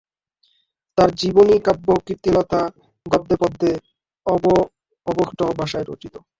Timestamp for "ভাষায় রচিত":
5.59-6.13